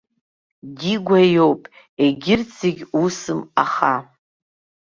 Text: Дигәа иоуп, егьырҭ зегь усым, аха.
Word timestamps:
Дигәа 0.77 1.19
иоуп, 1.33 1.61
егьырҭ 2.03 2.49
зегь 2.59 2.83
усым, 3.03 3.41
аха. 3.63 3.93